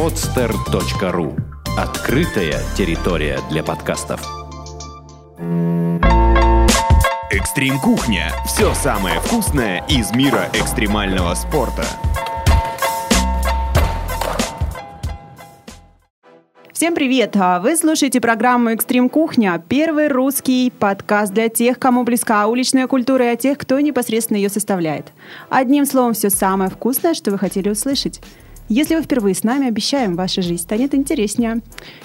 [0.00, 1.38] podster.ru
[1.76, 4.22] Открытая территория для подкастов.
[7.30, 8.32] Экстрим Кухня.
[8.46, 11.84] Все самое вкусное из мира экстремального спорта.
[16.72, 17.36] Всем привет!
[17.36, 23.26] А Вы слушаете программу «Экстрим Кухня»— первый русский подкаст для тех, кому близка уличная культура,
[23.26, 25.12] и о тех, кто непосредственно ее составляет.
[25.50, 28.22] Одним словом, все самое вкусное, что вы хотели услышать.
[28.70, 31.60] Если вы впервые с нами, обещаем, ваша жизнь станет интереснее.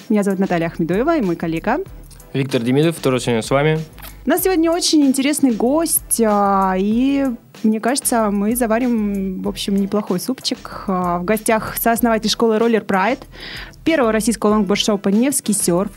[0.09, 1.77] Меня зовут Наталья Ахмедуева и мой коллега.
[2.33, 3.79] Виктор Демидов, тоже сегодня с вами.
[4.25, 7.27] У нас сегодня очень интересный гость, а, и
[7.61, 10.85] мне кажется, мы заварим, в общем, неплохой супчик.
[10.87, 13.21] А, в гостях сооснователь школы Roller Pride,
[13.83, 15.91] первого российского лонгборд-шопа «Невский серф»,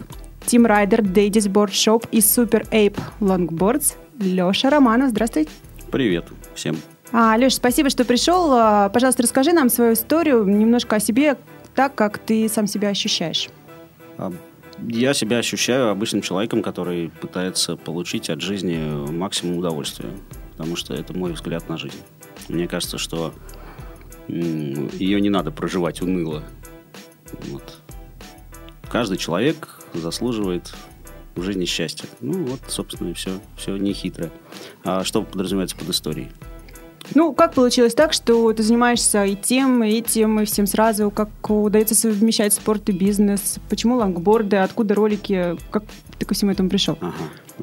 [0.45, 5.13] Team Rider, Daddy's Board Shop и Super Ape Longboards Леша Романов.
[5.13, 5.51] Здравствуйте.
[5.91, 6.77] Привет всем.
[7.13, 8.53] А, Леш, спасибо, что пришел.
[8.53, 11.37] А, Пожалуйста, расскажи нам свою историю, немножко о себе,
[11.75, 13.49] так, как ты сам себя ощущаешь.
[14.19, 14.33] А,
[14.87, 18.79] Я себя ощущаю обычным человеком, который пытается получить от жизни
[19.11, 20.11] максимум удовольствия,
[20.57, 22.01] потому что это мой взгляд на жизнь.
[22.49, 23.33] Мне кажется, что
[24.29, 26.45] ее не надо проживать уныло.
[27.51, 27.79] Вот.
[28.91, 30.75] Каждый человек заслуживает
[31.35, 32.09] в жизни счастья.
[32.21, 33.41] Ну вот, собственно, и все.
[33.57, 34.31] Все нехитрое.
[34.85, 36.29] А что подразумевается под историей?
[37.15, 41.11] Ну, как получилось так, что ты занимаешься и тем, и этим, и всем сразу?
[41.11, 43.57] Как удается совмещать спорт и бизнес?
[43.71, 44.57] Почему лонгборды?
[44.57, 45.57] Откуда ролики?
[45.71, 45.85] Как
[46.19, 46.99] ты ко всему этому пришел?
[47.01, 47.15] Ага.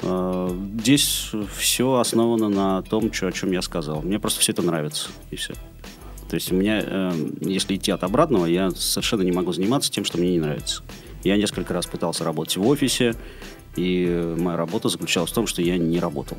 [0.02, 4.02] А, Здесь все основано на том, чё- о чем я сказал.
[4.02, 5.54] Мне просто все это нравится, и все.
[6.30, 10.06] То есть у меня, э, если идти от обратного, я совершенно не могу заниматься тем,
[10.06, 10.82] что мне не нравится.
[11.24, 13.16] Я несколько раз пытался работать в офисе,
[13.76, 16.38] и моя работа заключалась в том, что я не работал.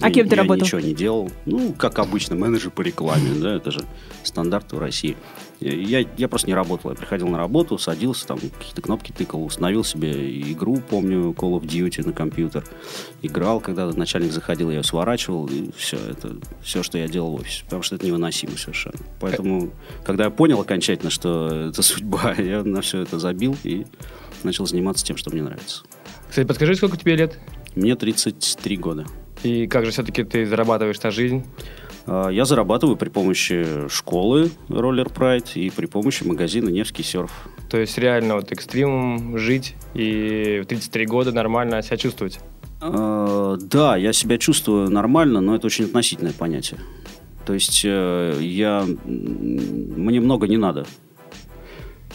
[0.00, 0.64] А кем ты я работал?
[0.64, 1.30] ничего не делал.
[1.46, 3.84] Ну, как обычно, менеджер по рекламе, да, это же
[4.22, 5.16] стандарт в России.
[5.60, 6.90] Я, я просто не работал.
[6.90, 11.62] Я приходил на работу, садился, там какие-то кнопки тыкал, установил себе игру, помню, Call of
[11.62, 12.64] Duty на компьютер.
[13.22, 15.96] Играл, когда начальник заходил, я ее сворачивал, и все.
[15.96, 17.64] Это все, что я делал в офисе.
[17.64, 18.98] Потому что это невыносимо совершенно.
[19.18, 19.70] Поэтому,
[20.04, 23.86] когда я понял окончательно, что это судьба, я на все это забил и
[24.42, 25.84] начал заниматься тем, что мне нравится.
[26.28, 27.38] Кстати, подскажи, сколько тебе лет?
[27.74, 29.06] Мне 33 года.
[29.42, 31.44] И как же все-таки ты зарабатываешь на жизнь?
[32.06, 37.48] А, Я зарабатываю при помощи школы Roller Pride и при помощи магазина Невский серф.
[37.68, 42.40] То есть реально вот экстримум жить и в 33 года нормально себя чувствовать?
[42.80, 46.80] А, Да, я себя чувствую нормально, но это очень относительное понятие.
[47.44, 50.84] То есть э, я мне много не надо.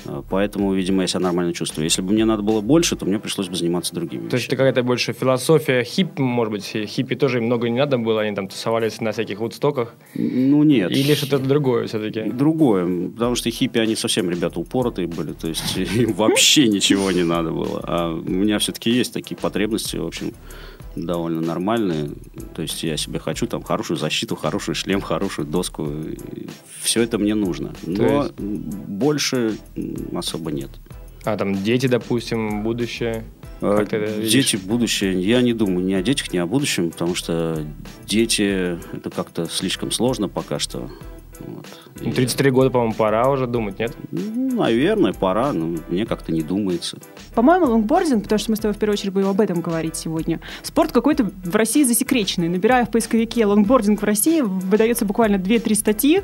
[0.06, 1.86] А, Поэтому, видимо, я себя нормально чувствую.
[1.86, 4.30] Если бы мне надо было больше, то мне пришлось бы заниматься другими.
[4.30, 7.98] То есть это какая-то больше философия хип, может быть, хиппи тоже им много не надо
[7.98, 9.94] было, они там тусовались на всяких вудстоках?
[10.16, 10.92] Ну нет.
[10.92, 12.24] Или что-то другое все-таки?
[12.24, 17.24] Другое, потому что хиппи, они совсем ребята упоротые были, то есть им вообще ничего не
[17.24, 17.82] надо было.
[17.84, 20.34] А у меня все-таки есть такие потребности, в общем,
[20.96, 22.12] довольно нормальные.
[22.56, 25.88] То есть я себе хочу там хорошую защиту, хороший шлем, хорошую доску.
[26.82, 27.74] Все это мне нужно.
[27.86, 29.58] Но есть- больше
[30.14, 30.70] особо нет.
[31.24, 33.24] А там дети, допустим, будущее?
[33.62, 33.90] А, Как?
[34.22, 35.22] Дети, будущее.
[35.22, 37.64] Я не думаю ни о детях, ни о будущем, потому что
[38.08, 40.90] дети это как-то слишком сложно пока что.
[41.48, 41.66] Вот.
[42.02, 43.96] Ну, И- 33 года, по-моему, пора уже думать, нет?
[44.12, 46.98] Ну, наверное, пора, но мне как-то не думается.
[47.36, 50.40] По-моему, лонгбординг, потому что мы с тобой в первую очередь будем об этом говорить сегодня,
[50.64, 52.50] спорт какой-то в России засекреченный.
[52.50, 56.22] Набирая в поисковике лонгбординг в России, выдается буквально 2-3 статьи.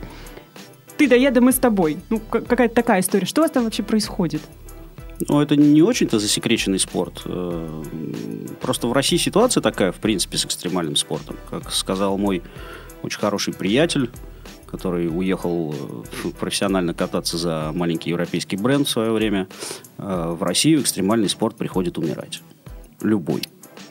[0.98, 1.98] Ты доеда, мы с тобой.
[2.10, 3.26] Ну, какая-то такая история.
[3.26, 4.42] Что у вас там вообще происходит?
[5.28, 7.22] Ну, это не очень-то засекреченный спорт.
[7.26, 7.84] Э,
[8.62, 11.36] Просто в России ситуация такая, в принципе, с экстремальным спортом.
[11.50, 12.42] Как сказал мой
[13.04, 14.10] очень хороший приятель,
[14.70, 19.48] который уехал э, профессионально кататься за маленький европейский бренд в свое время,
[19.98, 22.42] э, в Россию экстремальный спорт приходит умирать.
[23.02, 23.42] Любой.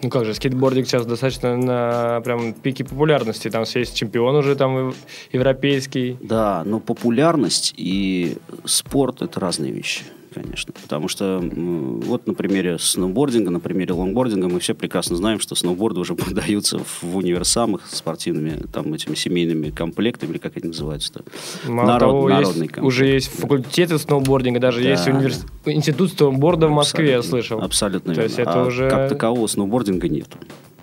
[0.03, 3.49] Ну как же, скейтбординг сейчас достаточно на прям пике популярности.
[3.49, 4.97] Там все есть чемпион уже там ев-
[5.33, 6.19] европейский.
[6.21, 10.05] Да, но популярность и спорт– это разные вещи,
[10.41, 10.73] конечно.
[10.83, 16.01] Потому что вот на примере сноубординга, на примере лонгбординга мы все прекрасно знаем, что сноуборды
[16.01, 21.25] уже продаются в, универсамах спортивными, там этими семейными комплектами, или как они называются-то.
[21.71, 22.87] Народ- того, есть- народный комплект.
[22.87, 27.63] уже есть факультеты сноубординга, даже Да, есть универс- институт сноуборда в Москве, я Абсолютно- слышал.
[27.63, 28.51] Абсолютно То есть верно.
[28.51, 30.37] это А уже- как такового сноубординга нету.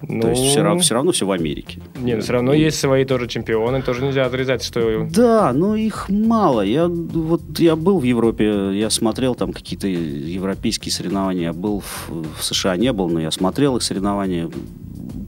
[0.08, 1.80] Ну, То есть все равно, все равно все в Америке.
[1.96, 5.08] Не, ну все равно есть свои тоже чемпионы, тоже нельзя отрезать, что...
[5.10, 6.62] Да, но их мало.
[6.62, 11.44] Я вот я был в Европе, я смотрел там какие-то европейские соревнования.
[11.44, 14.50] Я был в, в США, не был, но я смотрел их соревнования.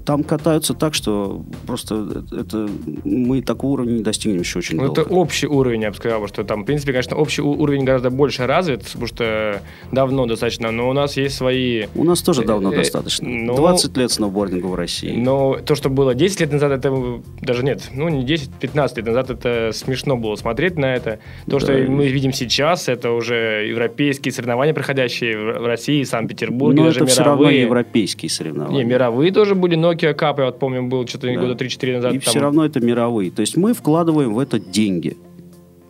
[0.05, 2.69] Там катаются так, что просто это
[3.03, 5.01] мы такого уровня не достигнем еще очень Ну, долго.
[5.01, 8.45] это общий уровень, я бы сказал, что там, в принципе, конечно, общий уровень гораздо больше
[8.45, 9.61] развит, потому что
[9.91, 11.85] давно достаточно, но у нас есть свои...
[11.95, 13.27] У нас тоже давно Э, достаточно.
[13.27, 15.11] ну, 20 лет сноубордингу в России.
[15.15, 19.05] Но то, что было 10 лет назад, это даже нет, ну не 10, 15 лет
[19.07, 21.19] назад, это смешно было смотреть на это.
[21.49, 21.89] То, что Да.
[21.91, 27.23] мы видим сейчас, это уже европейские соревнования, проходящие в России, Санкт-Петербурге, Но даже это все
[27.23, 27.61] равно мировые.
[27.61, 28.83] европейские соревнования.
[28.83, 31.39] Не, мировые тоже были, Nokia Cup, я вот помню, был что-то Да.
[31.39, 32.13] года 3-4 назад.
[32.13, 32.29] И там.
[32.31, 33.31] все равно это мировые.
[33.31, 35.17] То есть мы вкладываем в это деньги.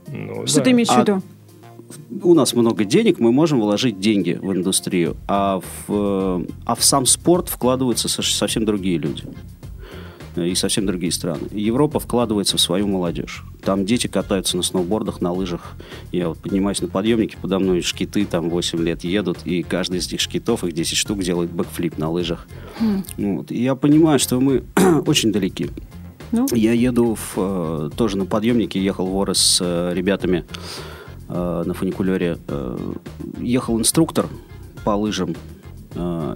[0.07, 0.63] Ну, Что да.
[0.63, 1.21] ты имеешь в А- виду?
[2.23, 5.91] У нас много денег, мы можем вложить деньги в индустрию, а в,
[6.41, 9.23] э, а в сам спорт вкладываются со- совсем другие люди.
[10.35, 11.47] Э, И совсем другие страны.
[11.51, 13.43] Европа вкладывается в свою молодежь.
[13.63, 15.75] Там дети катаются на сноубордах, на лыжах.
[16.11, 20.07] Я вот поднимаюсь на подъемнике, подо мной шкиты там 8 лет едут, и каждый из
[20.07, 22.47] этих шкитов, их 10 штук, делает бэкфлип на лыжах.
[23.17, 23.51] Вот.
[23.51, 24.63] И я понимаю, что мы
[25.05, 25.69] очень далеки.
[26.31, 30.45] Ну, Я еду в, э, тоже на подъемнике, ехал в Орес с э, ребятами
[31.27, 32.37] на фуникулере.
[33.39, 34.27] Ехал инструктор
[34.83, 35.33] по лыжам,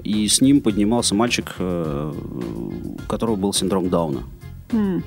[0.03, 2.13] и с ним поднимался мальчик, э,
[2.55, 4.23] у которого был синдром Дауна.
[4.71, 5.03] м,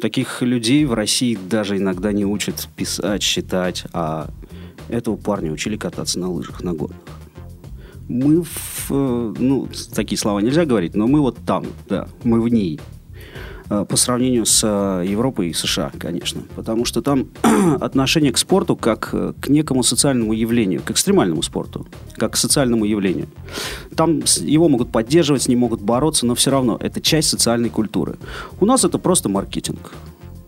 [0.00, 4.28] Таких людей в России даже иногда не учат писать, считать, а
[4.90, 6.98] этого парня учили кататься на лыжах, на горных.
[8.08, 8.90] Мы в...
[8.90, 12.78] э, Ну, такие слова нельзя говорить, но мы вот там, да, мы в ней.
[13.68, 16.42] Э, По сравнению с э, Европой и США, конечно.
[16.54, 17.26] Потому что там
[17.80, 21.86] отношение к спорту как э, к некому социальному явлению, к экстремальному спорту,
[22.16, 23.26] как к социальному явлению.
[23.96, 28.16] Там его могут поддерживать, ним могут бороться, но все равно это часть социальной культуры.
[28.60, 29.92] У нас это просто маркетинг.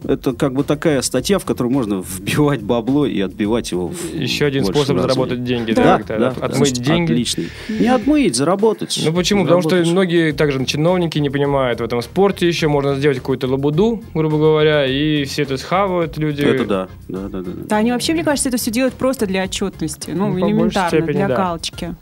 [0.04, 3.88] Это как бы такая статья, в которую можно вбивать бабло и отбивать его.
[3.88, 5.02] в Еще один способ размере.
[5.02, 6.84] заработать деньги, Да, да, да, да, отмыть да.
[6.84, 7.12] деньги.
[7.12, 7.48] Отличный.
[7.68, 9.00] Не отмыть, заработать.
[9.04, 9.42] Ну почему?
[9.44, 14.02] Потому что многие также чиновники не понимают в этом спорте еще можно сделать какую-то лабуду,
[14.14, 16.42] грубо говоря, и все это схавают люди.
[16.42, 16.88] Это да.
[17.08, 17.50] Да, да, да.
[17.50, 17.62] да.
[17.68, 20.10] Да, они вообще, мне кажется, это все делают просто для отчетности.
[20.10, 21.36] Ну, Ну, элементарно, степени, для да.
[21.36, 21.94] галочки.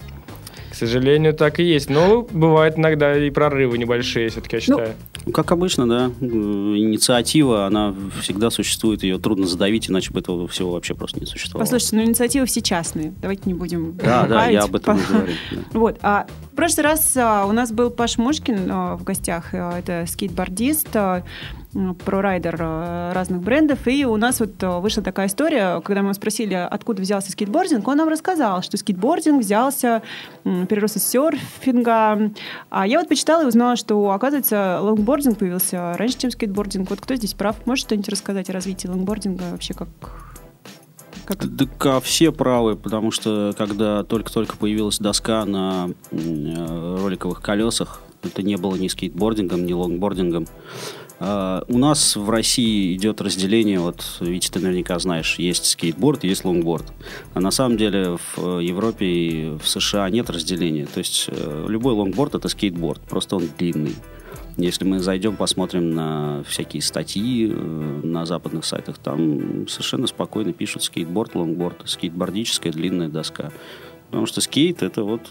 [0.77, 1.89] К сожалению, так и есть.
[1.89, 4.93] Но бывает иногда и прорывы небольшие, все-таки я считаю.
[5.25, 6.11] Ну, Как обычно, да.
[6.21, 11.65] Инициатива, она всегда существует, ее трудно задавить, иначе бы этого всего вообще просто не существовало.
[11.65, 13.15] Послушайте, ну инициативы все частные.
[13.23, 15.33] Давайте не будем Да, да, я об этом и По- говорю.
[15.51, 15.59] да.
[15.73, 15.99] Вот.
[16.03, 19.55] А в прошлый раз а, у нас был Паш Мошкин а, в гостях.
[19.55, 21.25] А, это скейтбордист, а,
[22.05, 23.87] прорайдер а, разных брендов.
[23.87, 27.99] И у нас вот а, вышла такая история, когда мы спросили, откуда взялся скейтбординг, он
[27.99, 30.03] нам рассказал, что скейтбординг взялся,
[30.45, 32.31] перерос из серфинга.
[32.71, 36.89] А я вот почитала и узнала, что, оказывается, лонгбординг появился раньше, чем скейтбординг.
[36.91, 37.57] Вот кто здесь прав?
[37.67, 39.89] Может что-нибудь рассказать о развитии лонгбординга вообще как...
[41.25, 41.39] как...
[41.39, 48.43] Так а все правы, потому что когда только-только появилась доска на э, роликовых колесах, это
[48.43, 50.47] не было ни скейтбордингом, ни лонгбордингом.
[51.19, 56.45] А, у нас в России идет разделение, вот, Витя, ты наверняка знаешь, есть скейтборд, есть
[56.45, 56.85] лонгборд.
[57.35, 60.87] А на самом деле в Европе и в США нет разделения.
[60.87, 63.97] То есть э, любой лонгборд это скейтборд, просто он длинный.
[64.59, 70.83] Если мы зайдем, посмотрим на всякие статьи э, на западных сайтах, там совершенно спокойно пишут
[70.83, 73.53] скейтборд, лонгборд, скейтбордическая длинная доска.
[74.09, 75.23] Потому что скейт это вот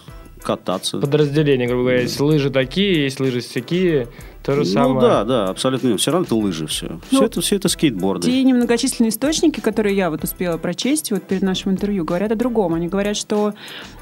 [0.46, 1.00] кататься.
[1.00, 4.08] Подразделения, грубо говоря, есть лыжи такие, есть лыжи всякие,
[4.46, 5.02] то же ну самое.
[5.02, 5.98] да, да, абсолютно.
[5.98, 6.88] Все равно это лыжи все.
[6.88, 8.28] Ну, все, это, все это скейтборды.
[8.28, 12.76] Те немногочисленные источники, которые я вот успела прочесть вот перед нашим интервью, говорят о другом.
[12.76, 13.56] Они говорят, что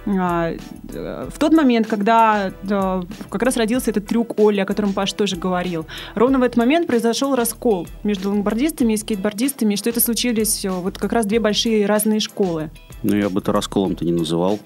[0.06, 0.54] а,
[0.90, 5.38] в тот момент, когда да, как раз родился этот трюк Оли, о котором Паш тоже
[5.38, 10.66] говорил, ровно в этот момент произошел раскол между лонгбордистами и скейтбордистами, и что это случились
[10.68, 12.70] вот как раз две большие разные школы.
[13.02, 14.60] Ну, я бы это расколом-то не называл.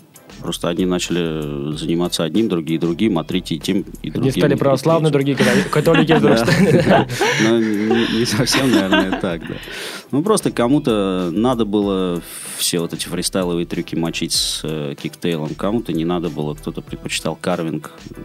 [0.47, 4.29] Просто одни начали заниматься одним, другие другим, а третьи тем и другим.
[4.29, 6.13] Одни стали православные, другие католи- католики.
[7.43, 7.59] Ну,
[8.17, 9.55] не совсем, наверное, так, да.
[10.11, 12.21] Ну, просто кому-то надо было
[12.55, 17.35] все вот эти фристайловые трюки мочить с э, киктейлом, кому-то не надо было, кто-то предпочитал
[17.35, 18.21] карвинг э,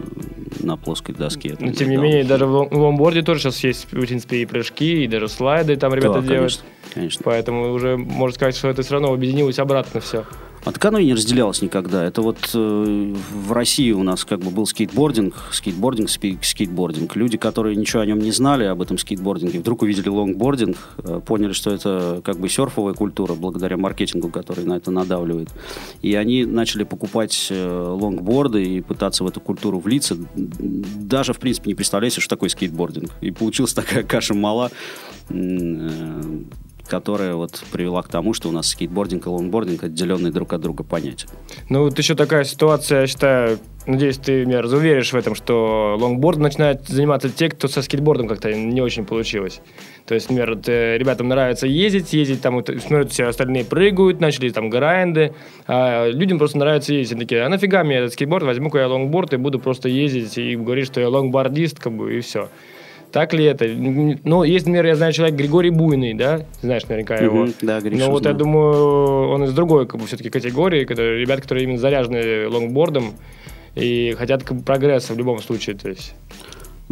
[0.60, 1.56] на плоской доске.
[1.58, 5.02] Но там, тем не менее, даже в лонгборде тоже сейчас есть, в принципе, и прыжки,
[5.02, 6.62] и даже слайды там ребята делают.
[6.94, 7.20] конечно.
[7.24, 10.24] Поэтому уже можно сказать, что это все равно объединилось обратно все.
[10.64, 12.04] А так оно и не разделялось никогда.
[12.04, 17.16] Это вот э, в России у нас как бы был скейтбординг, скейтбординг, скейтбординг.
[17.16, 21.52] Люди, которые ничего о нем не знали, об этом скейтбординге, вдруг увидели лонгбординг, э, поняли,
[21.52, 25.48] что это как бы серфовая культура, благодаря маркетингу, который на это надавливает.
[26.00, 30.16] И они начали покупать э, лонгборды и пытаться в эту культуру влиться.
[30.36, 33.10] Даже, в принципе, не представляете, что такое скейтбординг.
[33.20, 34.70] И получилась такая каша мала.
[36.88, 40.84] Которая вот привела к тому, что у нас скейтбординг и лонгбординг отделенные друг от друга
[40.84, 41.28] понятия.
[41.68, 46.38] Ну, вот еще такая ситуация, я считаю, надеюсь, ты меня разуверишь в этом, что лонгборд
[46.38, 49.60] начинают заниматься те, кто со скейтбордом как-то не очень получилось.
[50.06, 54.20] То есть, например, вот, э, ребятам нравится ездить, ездить там, вот, смотрят, все остальные прыгают,
[54.20, 55.34] начали там грайнды,
[55.66, 57.12] а людям просто нравится ездить.
[57.12, 60.56] Они такие, а нафига мне этот скейтборд, возьму-ка я лонгборд и буду просто ездить и
[60.56, 62.48] говорить, что я лонгбордист, как бы, и все.
[63.12, 63.66] Так ли это?
[63.66, 66.46] Ну, есть, например, я знаю человек Григорий Буйный, да?
[66.62, 67.46] Знаешь наверняка его.
[67.60, 71.42] Да, Гришу Но вот я думаю, он из другой, как бы, все-таки категории, когда ребят,
[71.42, 73.12] которые именно заряжены лонгбордом
[73.74, 75.76] и хотят как бы, прогресса в любом случае.
[75.76, 76.14] То есть.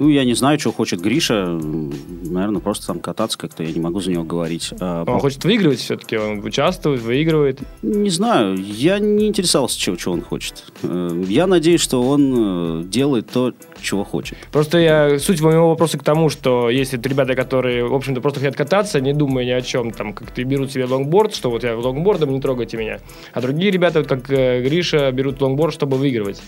[0.01, 1.47] Ну, я не знаю, что хочет Гриша.
[1.47, 4.73] Наверное, просто там кататься как-то, я не могу за него говорить.
[4.81, 7.61] А, Он хочет выигрывать все-таки, он участвует, выигрывает.
[7.83, 10.65] Не знаю, я не интересовался, чего, чего он хочет.
[10.83, 13.53] Э, Я надеюсь, что он э, делает то,
[13.83, 14.39] чего хочет.
[14.51, 18.41] Просто я суть моего вопроса к тому, что есть вот ребята, которые, в общем-то, просто
[18.41, 21.77] хотят кататься, не думая ни о чем, там, как-то берут себе лонгборд, что вот я
[21.77, 23.01] лонгбордом, не трогайте меня.
[23.35, 26.41] А другие ребята, вот как э, Гриша, берут лонгборд, чтобы выигрывать.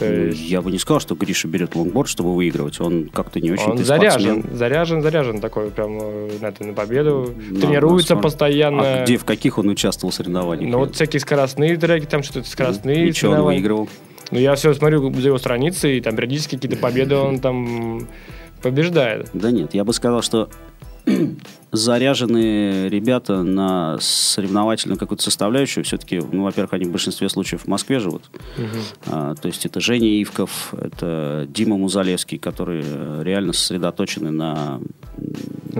[0.00, 2.80] То есть Я бы не сказал, что Гриша берет лонгборд, чтобы выигрывать.
[2.80, 7.34] Он как-то не очень он заряжен, заряжен, заряжен такой прям э, на, это, на победу.
[7.50, 8.82] Ну, Тренируется ну, постоянно.
[8.82, 10.70] А где, в каких он участвовал в соревнованиях?
[10.70, 13.06] Ну вот всякие скоростные треки, там что-то скоростные.
[13.06, 13.58] Ничего, он соревнования.
[13.60, 13.88] выигрывал.
[14.30, 18.08] Ну я все смотрю за его страницы, и там периодически какие-то победы он там
[18.62, 19.28] побеждает.
[19.34, 20.48] Да нет, я бы сказал, что
[21.72, 28.00] заряженные ребята на соревновательную какую-то составляющую, все-таки, ну, во-первых, они в большинстве случаев в Москве
[28.00, 28.30] живут.
[29.06, 34.80] А, то есть это Женя Ивков, это Дима Музалевский, которые э, реально сосредоточены на,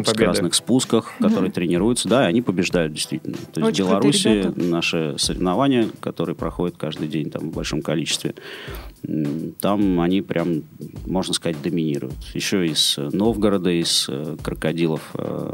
[0.05, 2.09] скоростных спусках, которые тренируются.
[2.09, 3.37] Да, и они побеждают действительно.
[3.53, 8.35] То есть Очень в Беларуси наши соревнования, которые проходят каждый день там в большом количестве,
[9.61, 10.63] там они прям,
[11.11, 12.15] можно сказать, доминируют.
[12.35, 15.53] Еще из э, Новгорода, из э, крокодилов э,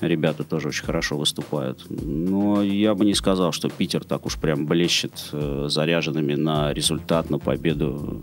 [0.00, 1.84] ребята тоже очень хорошо выступают.
[1.88, 7.30] Но я бы не сказал, что Питер так уж прям блещет э, заряженными на результат,
[7.30, 8.22] на победу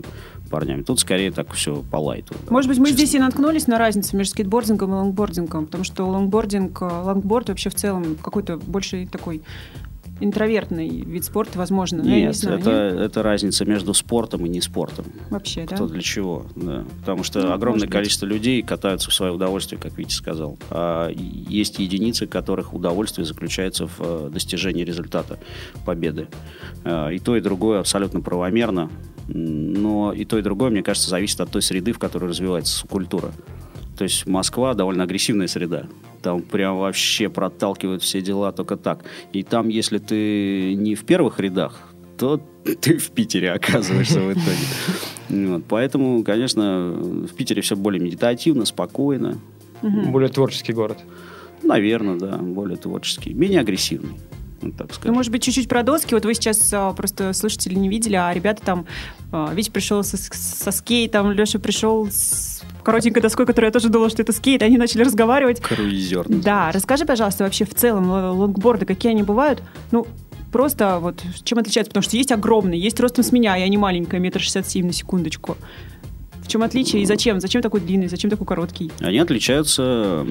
[0.50, 0.82] парнями.
[0.84, 2.34] Тут скорее так все по лайту.
[2.34, 2.98] да, Может быть, мы честно.
[2.98, 7.76] здесь и наткнулись на разницу между скейтбордингом и лонгбордингом, потому что лонгбординг, лонгборд вообще в
[7.76, 9.44] целом какой-то больше такой
[10.20, 12.02] интровертный вид спорта, возможно.
[12.02, 13.00] Я не Нет, знаю, это, нет?
[13.02, 15.06] это разница между спортом и не спортом.
[15.30, 15.76] Вообще, да?
[15.76, 16.86] Кто для чего, да.
[17.02, 17.94] Потому что Ну, огромное может быть.
[17.94, 20.58] количество людей катаются в свое удовольствие, как Витя сказал.
[20.70, 25.40] А есть единицы, которых удовольствие заключается в э, достижении результата
[25.86, 26.28] победы.
[26.84, 28.90] Э, И то, и другое абсолютно правомерно.
[29.28, 33.32] Но и то, и другое, мне кажется, зависит от той среды, в которой развивается субкультура.
[34.00, 35.84] То есть Москва довольно агрессивная среда.
[36.22, 39.04] Там прям вообще проталкивают все дела только так.
[39.34, 41.82] И там, если ты не в первых рядах,
[42.18, 42.42] то
[42.82, 45.50] ты в Питере оказываешься в итоге.
[45.50, 49.38] Вот, Поэтому, конечно, в Питере все более медитативно, спокойно.
[49.82, 51.00] Более творческий город.
[51.62, 53.34] Наверное, да, более творческий.
[53.34, 54.16] Менее агрессивный,
[54.62, 56.14] вот так Ну, может быть, чуть-чуть про доски.
[56.14, 58.86] Вот вы сейчас а, просто слушатели не видели, а ребята там...
[59.34, 64.10] а, Витя пришел со, со скейтом, Леша пришел с коротенькой доской, которая я тоже думала,
[64.10, 64.64] что это скейт.
[64.64, 65.62] Они начали разговаривать.
[65.62, 66.26] Круизер.
[66.28, 69.62] Да, расскажи, пожалуйста, вообще в целом л- лонгборды, какие они бывают?
[69.92, 70.08] Ну,
[70.52, 71.90] просто вот чем отличаются?
[71.92, 74.94] Потому что есть огромные, есть ростом с меня, я не маленькая, метр шестьдесят семь на
[74.94, 75.58] секундочку.
[76.42, 77.40] В чем отличие и зачем?
[77.40, 78.92] Зачем такой длинный, зачем такой короткий?
[79.02, 80.26] Они отличаются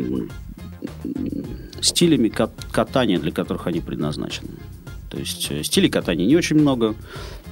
[1.80, 4.48] стилями кат- катания, для которых они предназначены.
[5.10, 6.94] То есть э, стилей катания не очень много,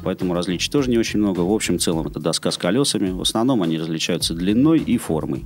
[0.06, 1.40] поэтому различий тоже не очень много.
[1.40, 3.10] В общем целом это доска с колесами.
[3.10, 5.44] В основном они различаются длиной и формой.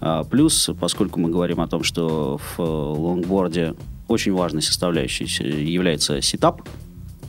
[0.00, 3.74] А, плюс, поскольку мы говорим о том, что в э, лонгборде
[4.08, 6.68] очень важной составляющей с- является сетап,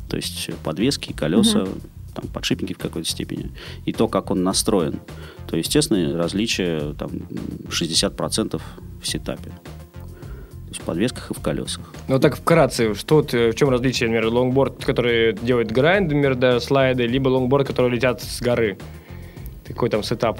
[0.09, 1.67] то есть подвески, колеса,
[2.15, 3.51] там, подшипники в какой-то степени,
[3.85, 5.01] и то, как он настроен,
[5.47, 7.11] то, естественно, различие там,
[7.69, 8.59] 60%
[9.01, 9.51] в сетапе.
[10.75, 11.85] Есть в подвесках и в колесах.
[12.09, 16.59] Ну, так вкратце, что э, в чем различие, например, лонгборд, который делает грайнд, например, да,
[16.59, 18.77] слайды, либо лонгборд, который летят с горы?
[19.65, 20.37] Какой там сетап?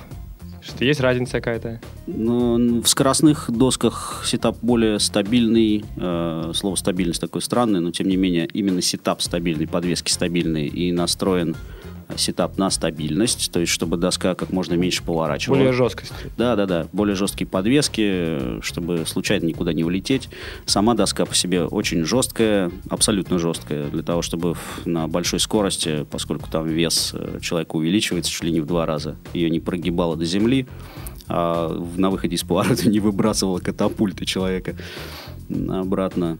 [0.62, 1.80] Что есть разница какая-то?
[2.06, 5.86] Ну, в скоростных досках сетап более стабильный.
[5.96, 10.92] Э, слово стабильность такое странное, но тем не менее именно сетап стабильный, подвески стабильные и
[10.92, 11.56] настроен
[12.18, 15.58] сетап на стабильность, то есть чтобы доска как можно меньше поворачивала.
[15.58, 16.14] Более жесткость.
[16.38, 16.88] Да, да, да.
[16.92, 20.30] Более жесткие подвески, чтобы случайно никуда не улететь.
[20.66, 26.50] Сама доска по себе очень жесткая, абсолютно жесткая, для того, чтобы на большой скорости, поскольку
[26.50, 30.26] там вес э, человека увеличивается чуть ли не в два раза, ее не прогибало до
[30.26, 30.68] земли,
[31.28, 34.76] а на выходе из поворота не выбрасывала катапульты человека
[35.50, 36.38] обратно.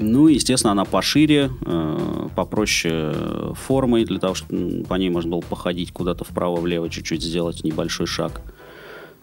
[0.00, 3.14] Ну, естественно, она пошире, э, попроще
[3.54, 8.40] формой, для того, чтобы по ней можно было походить куда-то вправо-влево, чуть-чуть сделать небольшой шаг.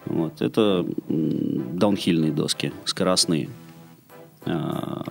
[0.04, 3.50] Вот, это даунхильные доски, скоростные.
[4.46, 5.02] А,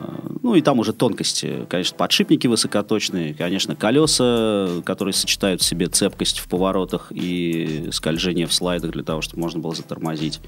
[0.41, 1.65] Ну и там уже тонкости.
[1.69, 8.53] Конечно, подшипники высокоточные, конечно, колеса, которые сочетают в себе цепкость в поворотах и скольжение в
[8.53, 10.39] слайдах для того, чтобы можно было затормозить.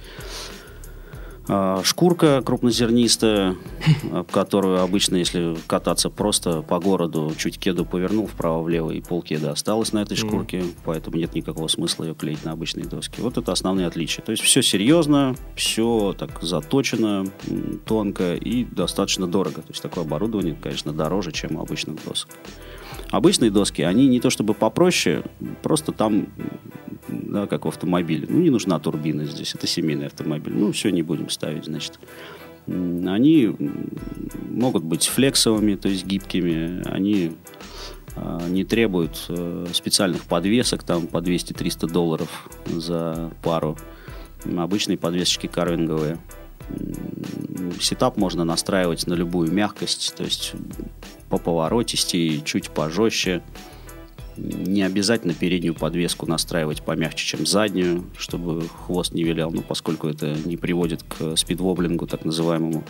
[1.51, 3.55] А, Шкурка крупнозернистая,
[4.31, 10.03] которую обычно, если кататься просто по городу, чуть кеду повернул вправо-влево, и полкеда осталось на
[10.03, 13.19] этой шкурке, поэтому нет никакого смысла ее клеить на обычные доски.
[13.19, 14.23] Вот это основные отличия.
[14.23, 17.25] То есть все серьезно, все так заточено,
[17.85, 19.63] тонко и достаточно дорого.
[19.63, 22.29] То есть такое оборудование, конечно, дороже, чем у обычных досок.
[23.11, 25.23] Обычные доски, они не то чтобы попроще,
[25.63, 26.27] просто там,
[27.07, 28.27] да, как в автомобиле.
[28.29, 30.53] Ну, не нужна турбина здесь, это семейный автомобиль.
[30.53, 31.99] Ну, все, не будем ставить, значит.
[32.67, 33.55] Они
[34.49, 36.87] могут быть флексовыми, то есть гибкими.
[36.87, 37.31] Они
[38.15, 43.75] а, не требуют э, специальных подвесок, там по 200-300 долларов за пару.
[44.45, 46.19] Обычные подвесочки карвинговые.
[47.79, 50.53] Сетап можно настраивать на любую мягкость, то есть
[51.29, 53.41] по поворотисти, чуть пожестче.
[54.37, 60.33] Не обязательно переднюю подвеску настраивать помягче, чем заднюю, чтобы хвост не вилял, ну, поскольку это
[60.45, 62.83] не приводит к спидвоблингу, так называемому.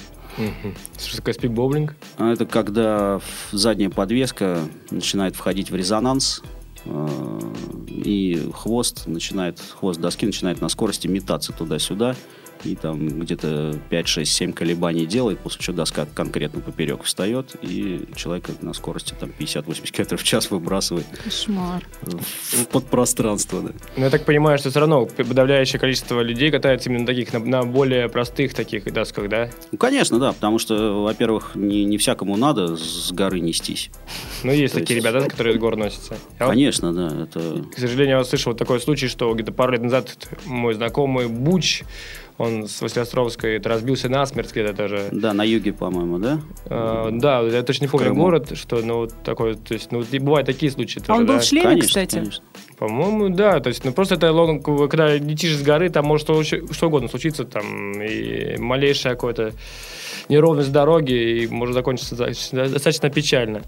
[0.97, 1.95] Что такое спидбоблинг?
[2.17, 3.19] А Это когда
[3.51, 6.43] задняя подвеска начинает входить в резонанс,
[6.85, 7.39] э,
[7.87, 12.15] и хвост начинает, хвост доски начинает на скорости метаться туда-сюда,
[12.63, 18.05] и там где-то 5, 6, 7 колебаний делает, после чего доска конкретно поперек встает, и
[18.15, 21.87] человек на скорости там 50-80 км в час выбрасывает Кошмар.
[22.01, 23.61] в подпространство.
[23.61, 23.71] Да.
[23.97, 27.39] Ну, я так понимаю, что все равно подавляющее количество людей катается именно на таких, на,
[27.39, 29.49] на более простых таких досках, да?
[29.71, 33.89] Ну, конечно, да, потому что, во-первых, не, не всякому надо с горы нестись.
[34.43, 36.15] Ну, есть То такие есть- ребята, которые с гор носятся.
[36.39, 37.63] Я вот, Конечно, да, это...
[37.73, 41.83] к сожалению, я вот слышал такой случай, что где-то пару лет назад мой знакомый Буч,
[42.39, 45.09] он с Василиостровской это разбился насмерть где-то тоже.
[45.11, 46.39] Да, на юге, по-моему, да?
[46.65, 48.21] Э, да, я точно не помню Крыму.
[48.23, 51.25] город, что, ну, вот такой, то есть, ну, и бывают такие случаи А тоже, он
[51.27, 51.39] был да?
[51.41, 52.15] в шлеме, Конечно, кстати?
[52.15, 52.43] конечно.
[52.77, 53.59] По-моему, да.
[53.59, 57.09] То есть, ну просто это лонг, когда летишь с горы, там может что, что угодно
[57.09, 59.51] случиться, там и малейшая какая-то
[60.29, 62.27] неровность дороги, и может закончиться за-
[62.69, 63.63] достаточно печально.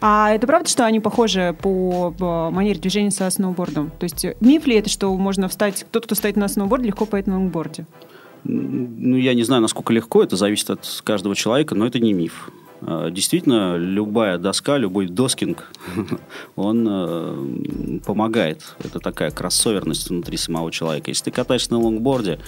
[0.00, 3.90] А это правда, что они похожи по манере движения со сноубордом?
[3.98, 7.06] То есть э, миф ли это, что можно встать, тот, кто стоит на сноуборде, легко
[7.06, 7.86] поедет на лонгборде?
[8.44, 12.50] Ну, я не знаю, насколько легко, это зависит от каждого человека, но это не миф.
[12.82, 15.70] А, Действительно, любая доска, любой доскинг,
[16.56, 18.62] он э, помогает.
[18.84, 21.10] Это такая кроссоверность внутри самого человека.
[21.10, 22.38] Если ты катаешься на лонгборде,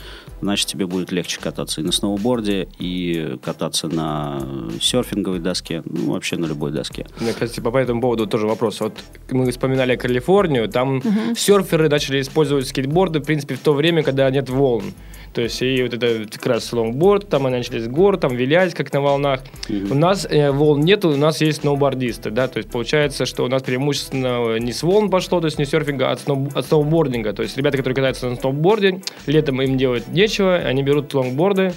[0.41, 4.43] значит, тебе будет легче кататься и на сноуборде, и кататься на
[4.81, 7.07] серфинговой доске, ну, вообще на любой доске.
[7.21, 8.81] Меня, кстати, по этому поводу тоже вопрос.
[8.81, 8.95] Вот
[9.31, 11.03] мы вспоминали Калифорнию, там
[11.37, 14.85] серферы начали использовать скейтборды, в принципе, в то время, когда нет волн.
[15.33, 18.75] То есть, и вот это как раз лонгборд, там они начали с гор, там вилять,
[18.75, 19.41] как на волнах.
[19.69, 23.49] У нас э, волн нету, у нас есть сноубордисты, да, то есть получается, что у
[23.49, 27.33] нас преимущественно не с волн пошло, то есть не серфинга, а от, сноу- от сноубординга.
[27.33, 31.73] То есть ребята, которые катаются на сноуборде, летом им делать нечего, они берут лонгборды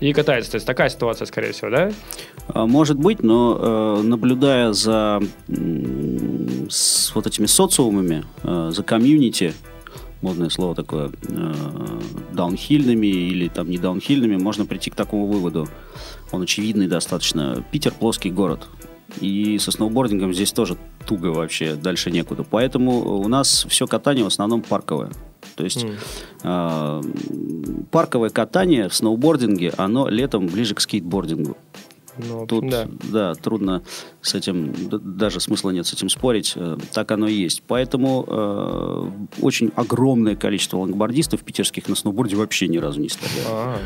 [0.00, 0.52] и катаются.
[0.52, 1.90] То есть такая ситуация, скорее всего, да?
[2.48, 5.20] А, Может быть, но э, наблюдая за
[6.68, 9.54] с вот этими социумами, э, за комьюнити,
[10.22, 11.54] модное слово такое, э,
[12.32, 15.68] даунхильными или там не даунхильными, можно прийти к такому выводу.
[16.32, 17.64] Он очевидный достаточно.
[17.70, 18.66] Питер плоский город.
[19.20, 20.76] И со сноубордингом здесь тоже
[21.06, 22.42] туго вообще, дальше некуда.
[22.42, 25.10] Поэтому у нас все катание в основном парковое.
[25.54, 25.94] То есть М.
[26.42, 27.02] э,
[27.90, 31.56] парковое катание в сноубординге, оно летом ближе к скейтбордингу.
[32.18, 32.88] Ну, в общем, Тут, да.
[33.10, 33.34] да.
[33.34, 33.82] трудно
[34.22, 37.62] с этим, даже смысла нет с этим спорить, э, так оно и есть.
[37.66, 43.48] Поэтому э, очень огромное количество лонгбордистов питерских на сноуборде вообще ни разу не стояло.
[43.48, 43.78] А,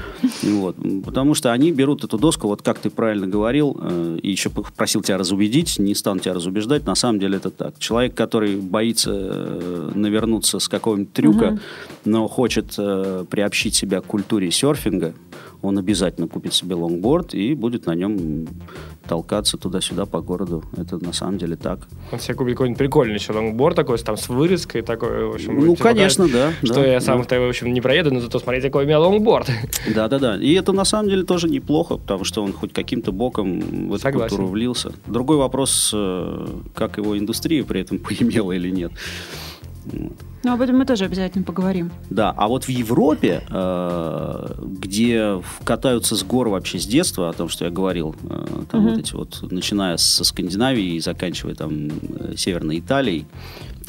[0.42, 0.76] Вот.
[1.04, 5.02] Потому что они берут эту доску, вот как ты правильно говорил, э, и еще просил
[5.02, 7.78] тебя разубедить, не стану тебя разубеждать, на самом деле это так.
[7.78, 11.58] Человек, который боится э, навернуться с какого-нибудь трюка,
[12.04, 15.14] но хочет э, приобщить себя к культуре серфинга,
[15.62, 18.46] он обязательно купит себе лонгборд и будет на нем
[19.06, 20.64] толкаться туда-сюда по городу.
[20.76, 21.80] Это на самом деле так.
[22.12, 25.58] Он себе купит какой-нибудь прикольный еще лонгборд такой, там с вырезкой такой, в общем.
[25.58, 27.00] Ну, тебе конечно, да, Что да, я да.
[27.00, 29.50] сам-то, в общем, не проеду, но зато смотрите, какой у меня лонгборд.
[29.94, 30.36] Да-да-да.
[30.36, 34.02] И это на самом деле тоже неплохо, потому что он хоть каким-то боком в эту
[34.02, 34.28] Согласен.
[34.36, 34.92] культуру влился.
[35.06, 38.92] Другой вопрос, э, как его индустрия при этом поимела или нет.
[40.42, 41.90] Ну, об этом мы тоже обязательно поговорим.
[42.08, 47.48] Да, а вот в Европе, э, где катаются с гор вообще с детства, о том,
[47.48, 52.34] что я говорил, э, там вот эти вот, начиная со Скандинавии и заканчивая там э,
[52.36, 53.26] Северной Италией,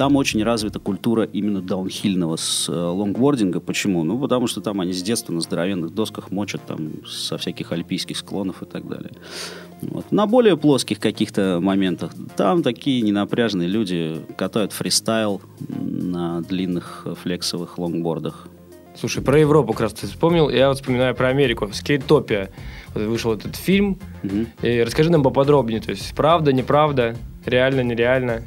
[0.01, 3.59] там очень развита культура именно даунхильного с э, лонгбординга.
[3.59, 4.03] Почему?
[4.03, 8.17] Ну, потому что там они с детства на здоровенных досках мочат там со всяких альпийских
[8.17, 9.11] склонов и так далее.
[9.83, 10.11] Вот.
[10.11, 18.47] На более плоских каких-то моментах там такие ненапряженные люди катают фристайл на длинных флексовых лонгбордах.
[18.99, 21.69] Слушай, про Европу как раз ты вспомнил, я вот вспоминаю про Америку.
[21.73, 22.49] Скейтопия.
[22.95, 23.99] Вот вышел этот фильм.
[24.23, 24.47] Мгм.
[24.63, 25.79] И расскажи нам поподробнее.
[25.79, 28.41] То есть, правда, неправда, реально, нереально.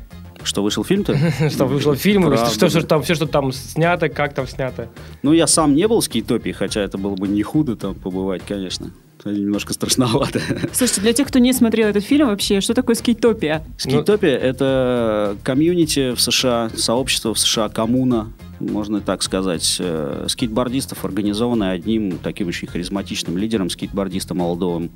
[0.44, 1.16] Что вышел фильм-то?
[1.50, 4.88] Что вышел фильм, что, что там, все, что там снято, как там снято.
[5.22, 8.42] Ну, я сам не был в скейтопии, хотя это было бы не худо там побывать,
[8.46, 8.90] конечно.
[9.20, 10.40] Это немножко страшновато.
[10.72, 13.64] Слушайте, для тех, кто не смотрел этот фильм вообще, что такое скейтопия?
[13.78, 18.30] Скейтопия— это комьюнити в США, сообщество в США, коммуна,
[18.60, 24.90] можно и так сказать, э, скейтбордистов, организованное одним таким очень харизматичным лидером, скейтбордистом Молдовым.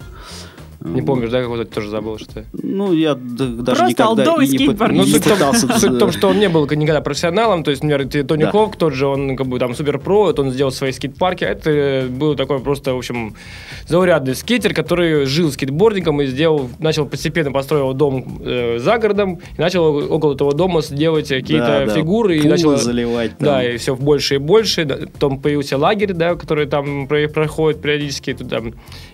[0.81, 4.47] Не помнишь, да, какой-то тоже забыл, что Ну, я даже Просто никогда и не, пы-
[4.47, 5.07] скейтбордист.
[5.07, 5.69] Ну, суть, в том- пытался...
[5.79, 8.51] суть в том, что он не был никогда профессионалом, то есть, например, Тони Да.
[8.53, 12.07] Ховк, тот же, он как бы там супер-про, вот он сделал свои скейт-парки, а это
[12.09, 13.35] был такой просто, в общем,
[13.87, 19.61] заурядный скейтер, который жил скейтбордингом и сделал, начал постепенно построил дом э, за городом, и
[19.61, 22.77] начал около этого дома делать какие-то Да, да, фигуры, и пулы начал...
[22.77, 23.47] заливать там.
[23.49, 24.85] Да, и все больше и больше.
[24.85, 28.33] Да, Потом появился лагерь, да, который там про- проходит периодически.
[28.35, 28.61] Туда.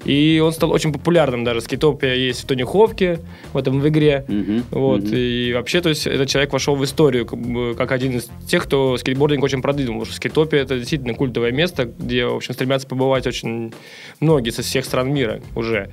[0.04, 1.44] И он стал очень популярным.
[1.44, 3.20] Даже скейтопия есть в Тони Ховке,
[3.52, 4.24] в этом в игре.
[4.28, 5.14] Мгм, Вот, мгм.
[5.14, 8.64] и вообще, то есть, этот человек вошел в историю как, бы, как один из тех,
[8.64, 12.86] кто скейтбординг очень продвинул, потому что скейтопия это действительно культовое место, где, в общем, стремятся
[12.86, 13.72] побывать очень
[14.20, 15.90] многие со всех стран мира уже.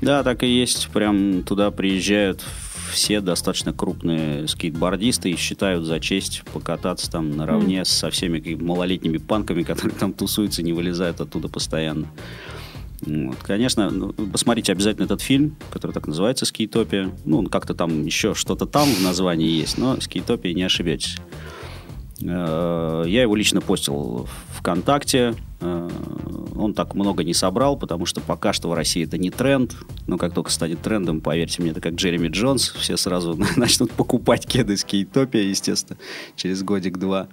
[0.00, 0.88] Да, так и есть.
[0.92, 2.44] Прям туда приезжают
[2.92, 9.62] все достаточно крупные скейтбордисты и считают за честь покататься там наравне со всеми малолетними панками,
[9.64, 12.08] которые там тусуются, не вылезают оттуда постоянно.
[13.06, 13.36] Вот.
[13.42, 17.10] Конечно, ну, посмотрите обязательно этот фильм, который так называется «Скейтопия».
[17.24, 21.16] Ну, он как-то там еще что-то там в названии есть, но «Скейтопия» не ошибетесь.
[22.22, 25.34] Э, Я его лично постил ВКонтакте.
[25.60, 25.90] Э,
[26.56, 29.74] Он так много не собрал, потому что пока что в России это не тренд.
[30.06, 32.70] Но как только станет трендом, поверьте мне, это как Джереми Джонс.
[32.70, 35.98] Все сразу начнут покупать кеды скейтопия, естественно,
[36.36, 37.28] через годик-два.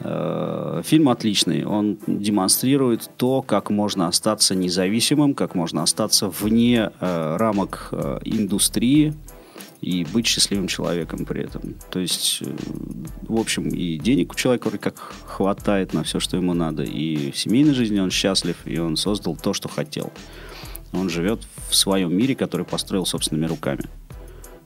[0.00, 1.64] Э, Фильм отличный.
[1.64, 9.14] Он демонстрирует то, как можно остаться независимым, как можно остаться вне э, рамок э, индустрии
[9.80, 11.74] и быть счастливым человеком при этом.
[11.90, 12.42] То есть,
[13.22, 17.30] в общем, и денег у человека вроде как хватает на все, что ему надо, и
[17.30, 20.12] в семейной жизни он счастлив, и он создал то, что хотел.
[20.92, 23.84] Он живет в своем мире, который построил собственными руками.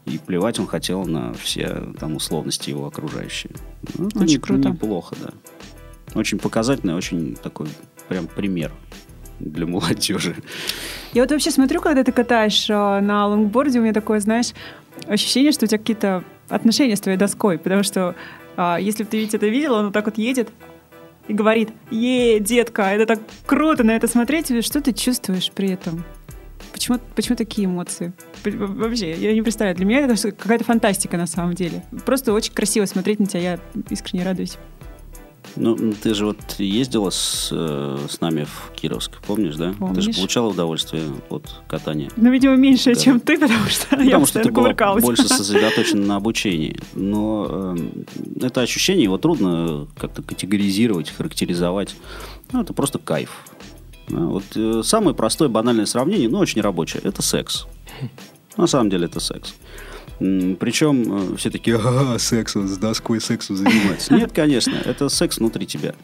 [0.05, 3.53] И плевать он хотел на все там условности его окружающие.
[3.97, 4.69] Ну, это Очень не- круто.
[4.71, 5.31] Неплохо, да.
[6.19, 7.69] Очень показательный, очень такой
[8.09, 8.73] прям пример
[9.39, 10.37] для молодежи.
[11.13, 14.53] Я вот вообще смотрю, когда ты катаешь э, на лонгборде, у меня такое, знаешь,
[15.07, 18.15] ощущение, что у тебя какие-то отношения с твоей доской, потому что
[18.57, 20.51] а, если бы ты ведь это видела, он вот так вот едет
[21.29, 26.05] и говорит, е, детка, это так круто на это смотреть, что ты чувствуешь при этом?
[26.73, 28.13] Почему, почему такие эмоции?
[28.45, 29.77] Вообще, я не представляю.
[29.77, 31.85] Для меня это какая-то фантастика на самом деле.
[32.05, 33.59] Просто очень красиво смотреть на тебя, я
[33.91, 34.57] искренне радуюсь.
[35.57, 39.73] Ну, ты же вот ездила с, э, с нами в Кировск, помнишь, да?
[39.73, 40.05] Ты Помнишь.
[40.05, 42.11] же получала удовольствие от катания.
[42.17, 43.01] Ну, видимо, меньше, Да.
[43.01, 46.79] чем ты, потому что я Потому что ты была больше сосредоточена на обучении.
[46.95, 48.07] Но эм,
[48.41, 51.97] это ощущение, его трудно как-то категоризировать, характеризовать.
[52.53, 53.45] Ну, это просто кайф.
[54.09, 57.67] Да, Вот э, самое простое банальное сравнение, но очень рабочее, это секс.
[58.57, 59.55] На самом деле это секс.
[60.19, 64.15] Причем э, все такие, ага, секс, вот с доской сексу заниматься.
[64.15, 65.95] Нет, конечно, это секс внутри тебя,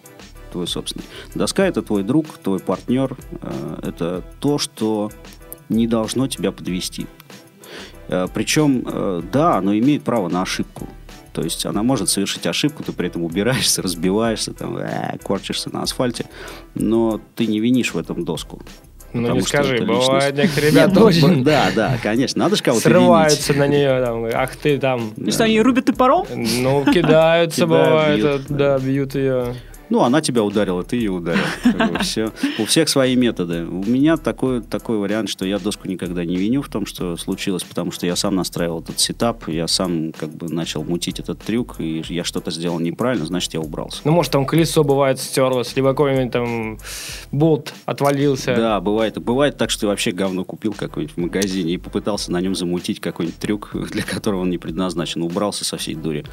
[0.53, 1.05] твой собственный.
[1.35, 5.11] Доска это твой друг, твой партнер, э, это то, что
[5.69, 7.07] не должно тебя подвести.
[8.33, 10.89] Причем, да, оно имеет право на ошибку.
[11.39, 15.83] То есть она может совершить ошибку, ты при этом убираешься, разбиваешься, там, э, корчишься на
[15.83, 16.25] асфальте,
[16.75, 18.61] но ты не винишь в этом доску.
[19.13, 20.37] Ну, Потому не скажи, бывают личность.
[20.37, 23.69] некоторые ребята Нет, ну, очень Да, да, конечно, надо же кого-то срываются винить.
[23.69, 26.27] на нее, там, ах ты там, И что, они рубят топором?
[26.29, 29.55] ну, кидаются, Кидают, бывает, бьют, да, бьют ее.
[29.91, 31.43] Ну, она тебя ударила, ты ее ударил.
[32.03, 32.33] Всё.
[32.59, 33.65] У всех свои методы.
[33.65, 37.65] У меня такой, такой вариант, что я доску никогда не виню в том, что случилось,
[37.65, 41.77] потому что я сам настраивал этот сетап, я сам как бы начал мутить этот трюк,
[41.81, 44.01] и я что-то сделал неправильно, значит, я убрался.
[44.05, 46.79] Ну, может, там колесо бывает стерлось, либо какой-нибудь там
[47.33, 48.55] болт отвалился.
[48.55, 49.19] Да, бывает.
[49.19, 53.01] Бывает так, что ты вообще говно купил какое-нибудь в магазине и попытался на нем замутить
[53.01, 55.23] какой-нибудь трюк, для которого он не предназначен.
[55.23, 56.25] Убрался со всей дури.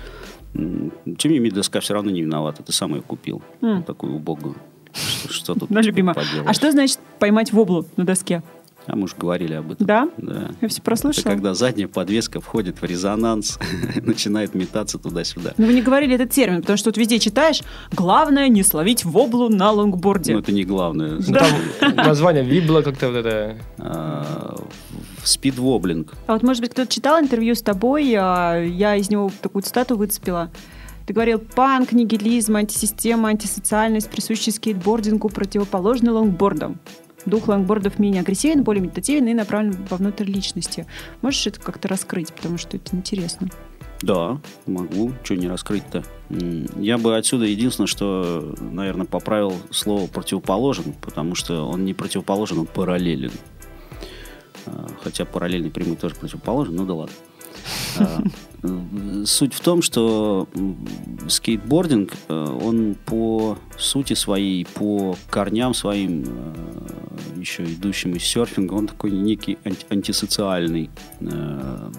[0.56, 2.63] Тем не менее, доска все равно не виновата.
[2.63, 3.41] Ты сам ее купил.
[3.62, 3.84] М.
[3.84, 4.56] Такую убогую.
[4.94, 6.15] Что, что тут Ну, любимая.
[6.46, 8.41] А что значит поймать воблу на доске?
[8.88, 9.88] А мы уже говорили об этом.
[9.88, 10.08] Да?
[10.18, 10.52] Да.
[10.62, 11.24] Я все Это прослушала.
[11.24, 13.58] когда задняя подвеска входит в резонанс,
[14.04, 15.54] начинает метаться туда-сюда.
[15.58, 17.62] Но вы не говорили этот термин, потому что тут везде читаешь,
[17.94, 20.34] главное не словить воблу на лонгборде.
[20.34, 21.18] Но это не главное.
[21.28, 23.58] Ну, Там название Вибла как-то вот это...
[25.28, 26.14] Спидвоблинг.
[26.28, 29.96] А вот, может быть, кто-то читал интервью с тобой, а, я из него такую цитату
[29.98, 30.52] выцепила.
[31.06, 36.80] Ты говорил, панк, нигилизм, антисистема, антисоциальность, присущие скейтбордингу, противоположны лонгбордам.
[37.26, 40.86] Дух лонгбордов менее агрессивен, более медитативен и направлен вовнутрь личности.
[41.22, 43.50] Можешь это как-то раскрыть, потому что это интересно.
[44.02, 45.14] Да, могу.
[45.24, 46.04] Что не раскрыть-то?
[46.78, 52.66] Я бы отсюда единственное, что, наверное, поправил слово противоположен, потому что он не противоположен, он
[52.66, 53.32] параллелен.
[54.65, 57.15] А, Хотя параллельный прямой тоже противоположен, ну да ладно.
[57.97, 60.47] Э, Суть в том, что
[61.28, 68.88] скейтбординг, э, он по сути своей, по корням своим, э, еще идущим из серфинга, он
[68.88, 70.89] такой некий анти- антисоциальный,
[71.21, 71.91] э,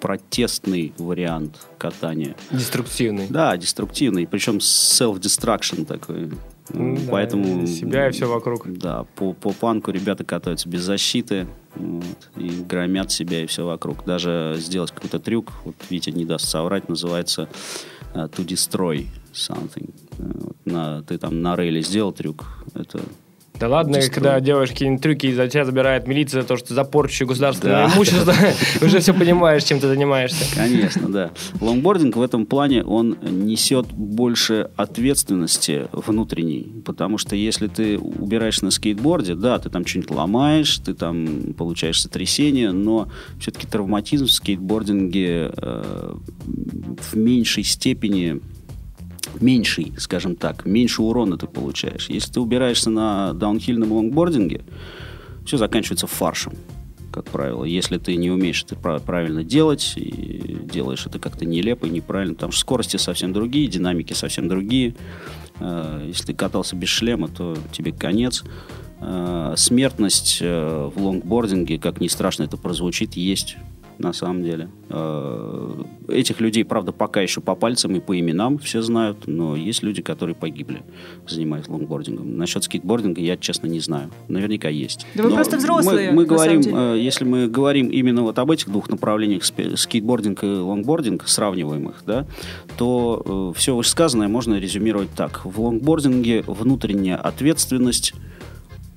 [0.00, 2.36] протестный вариант катания.
[2.50, 3.26] Деструктивный.
[3.28, 6.30] Да, деструктивный, причем self-destruction такой.
[6.68, 7.66] Да, Поэтому...
[7.66, 8.66] себя и всё вокруг.
[8.66, 14.04] Да, по, по панку ребята катаются без защиты вот, и громят себя и все вокруг.
[14.04, 17.48] Даже сделать какой-то трюк, вот Витя не даст соврать, называется
[18.14, 19.92] э, to destroy something.
[20.18, 23.00] Э, вот на, ты там на рейле сделал трюк, это
[23.60, 24.14] Да ладно, Дестрой.
[24.14, 27.26] когда делаешь какие-нибудь трюки, и за тебя забирает милиция за то, что ты за порчу
[27.26, 27.94] государственного Да.
[27.94, 28.34] имущества,
[28.80, 30.44] уже все понимаешь, чем ты занимаешься.
[30.56, 31.30] Конечно, да.
[31.60, 38.70] Лонгбординг в этом плане, он несет больше ответственности внутренней, потому что если ты убираешь на
[38.70, 45.52] скейтборде, да, ты там что-нибудь ломаешь, ты там получаешь сотрясение, но все-таки травматизм в скейтбординге
[45.54, 46.14] э,
[46.46, 48.40] в меньшей степени
[49.40, 52.08] меньший, скажем так, меньше урона ты получаешь.
[52.08, 54.62] Если ты убираешься на даунхильном лонгбординге,
[55.46, 56.54] все заканчивается фаршем,
[57.12, 57.64] как правило.
[57.64, 62.34] Если ты не умеешь это пра- правильно делать и делаешь это как-то нелепо и неправильно,
[62.34, 64.94] потому что скорости совсем другие, динамики совсем другие.
[65.58, 68.44] Э, Если ты катался без шлема, то тебе конец.
[69.00, 73.56] Э, Смертность э, в лонгбординге, как ни страшно это прозвучит, есть
[74.00, 74.68] на самом деле.
[74.88, 79.82] Э, Этих людей, правда, пока еще по пальцам и по именам все знают, но есть
[79.82, 80.82] люди, которые погибли,
[81.28, 82.36] занимаясь лонгбордингом.
[82.36, 84.10] Насчет скейтбординга я, честно, не знаю.
[84.28, 85.06] Наверняка есть.
[85.14, 88.50] Да вы Но просто взрослые, Мы, мы говорим, э, если мы говорим именно вот об
[88.50, 92.26] этих двух направлениях, скейтбординг и лонгбординг, сравниваемых, да,
[92.76, 95.44] то все вышесказанное можно резюмировать так.
[95.44, 98.14] В лонгбординге внутренняя ответственность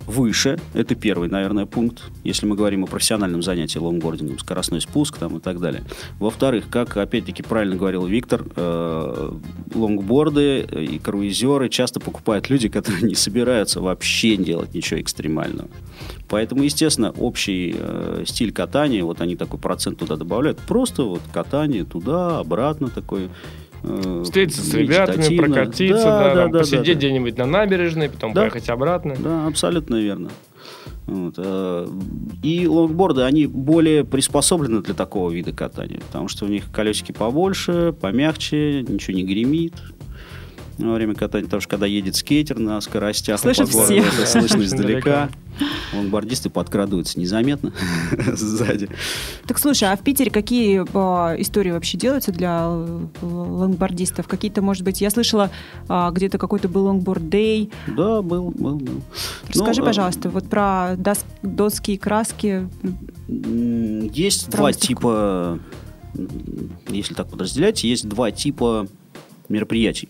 [0.05, 0.59] выше.
[0.73, 5.39] Это первый, наверное, пункт, если мы говорим о профессиональном занятии лонгбордингом, скоростной спуск там и
[5.39, 5.83] так далее.
[6.19, 9.31] Во-вторых, как опять-таки правильно говорил Виктор, э,
[9.73, 15.69] лонгборды и круизеры часто покупают люди, которые не собираются вообще делать ничего экстремального.
[16.29, 21.83] Поэтому, естественно, общий э, стиль катания, вот они такой процент туда добавляют, просто вот катание
[21.83, 23.29] туда, обратно такой.
[23.83, 26.97] Э, Встретиться с ребятами, прокатиться, Да, да, да, там, да, посидеть да, да.
[26.99, 28.41] где-нибудь на набережной, потом Да.
[28.41, 29.15] поехать обратно.
[29.17, 30.29] Да, абсолютно верно.
[31.05, 31.87] Вот, э,
[32.43, 37.93] И лонгборды, они более приспособлены для такого вида катания, потому что у них колесики побольше,
[37.99, 39.73] помягче, ничего не гремит
[40.77, 43.99] во время катания, потому что когда едет скейтер на скоростях, Слышат по городу, все.
[44.01, 45.29] это слышно издалека.
[45.93, 47.71] Лонгбордисты подкрадываются незаметно
[48.33, 48.89] сзади.
[49.47, 54.27] Так слушай, а в Питере какие а, истории вообще делаются для э, лонгбордистов?
[54.27, 55.49] Какие-то, может быть, я слышала,
[55.87, 57.71] а, где-то какой-то был longboard day.
[57.87, 59.01] Да, был, был, был.
[59.47, 62.67] Расскажи, Ну, э, пожалуйста, вот про дос- доски и краски.
[63.27, 64.87] Есть Про два выставку.
[64.87, 65.59] типа,
[66.89, 68.87] если так подразделять, есть два типа
[69.49, 70.09] мероприятий.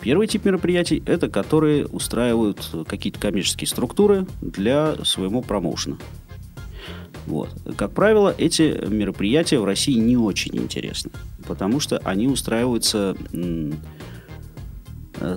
[0.00, 5.98] Первый тип мероприятий– это которые устраивают какие-то коммерческие структуры для своего промоушена.
[7.26, 7.50] Вот.
[7.76, 11.10] Как правило, эти мероприятия в России не очень интересны,
[11.46, 13.72] потому что они устраиваются э,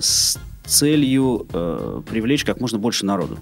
[0.00, 3.38] с целью э, привлечь как можно больше народу.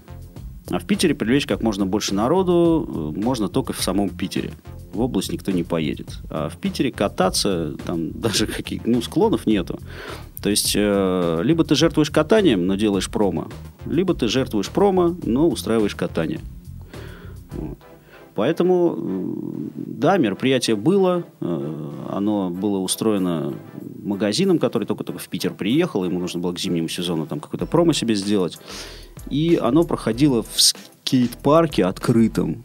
[0.71, 4.53] А в Питере привлечь как можно больше народу э, можно только в самом Питере.
[4.93, 6.19] В область никто не поедет.
[6.31, 9.79] А в Питере кататься, там даже каких ну, склонов нету.
[10.43, 13.49] То есть, э, либо ты жертвуешь катанием, но делаешь промо,
[13.87, 16.41] либо ты жертвуешь промо, но устраиваешь катание.
[17.53, 17.79] Вот.
[18.35, 23.53] Поэтому, м, да, мероприятие было, э, оно было устроено
[24.03, 27.93] магазином, который только-только в Питер приехал, ему нужно было к зимнему сезону там какое-то промо
[27.93, 28.59] себе сделать.
[29.29, 32.63] И оно проходило в скейт-парке открытом,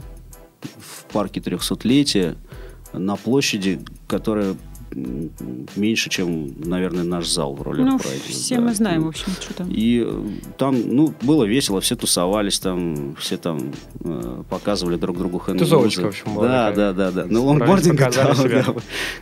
[0.79, 2.37] в парке 300-летия,
[2.93, 4.55] на площади, которая
[5.75, 8.29] меньше, чем, наверное, наш зал в роли Ну, Pride.
[8.29, 8.61] все Да.
[8.61, 9.69] мы знаем, в общем, что там.
[9.69, 10.23] И э,
[10.57, 13.71] там, ну, было весело, все тусовались там, все там
[14.03, 16.75] э, показывали друг другу хэнд Тусовочка, в общем, была Да, такая.
[16.75, 17.21] да, да, да.
[17.23, 18.65] Справились, лонгбординга там, да,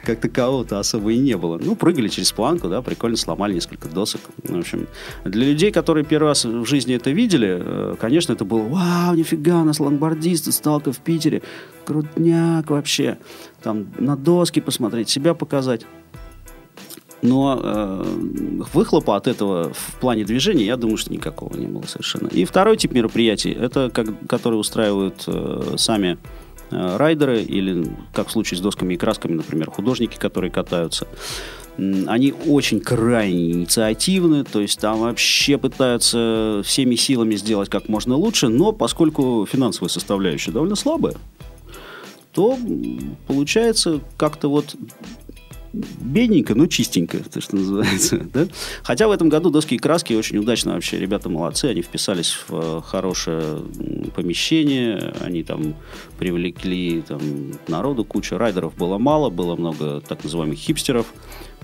[0.05, 1.59] как такового-то особо и не было.
[1.63, 4.21] Ну, прыгали через планку, да, прикольно сломали несколько досок.
[4.47, 4.87] Ну, В общем,
[5.25, 9.61] для людей, которые первый раз в жизни это видели, э, конечно, это было «Вау, нифига,
[9.61, 11.41] у нас лонгбордисты, сталка в Питере,
[11.85, 13.17] крутняк вообще».
[13.61, 15.85] Там на доски посмотреть, себя показать.
[17.23, 18.03] Но э,
[18.73, 22.27] выхлопа от этого в плане движения, я думаю, что никакого не было совершенно.
[22.27, 26.17] И второй тип мероприятий, это как, которые устраивают э, сами
[26.69, 31.07] э, райдеры или, как в случае с досками и красками, например, художники, которые катаются.
[31.77, 38.49] Они очень крайне инициативны, то есть там вообще пытаются всеми силами сделать как можно лучше,
[38.49, 41.15] но поскольку финансовая составляющая довольно слабая,
[42.33, 42.57] то
[43.27, 44.75] получается как-то вот
[45.73, 48.21] бедненько, но чистенько, то, что называется.
[48.33, 48.47] Да?
[48.83, 50.99] Хотя в этом году доски и краски очень удачно вообще.
[50.99, 53.59] Ребята молодцы, они вписались в э, хорошее
[54.15, 55.75] помещение, они там
[56.17, 57.19] привлекли там,
[57.67, 61.07] народу, куча райдеров было мало, было много так называемых хипстеров,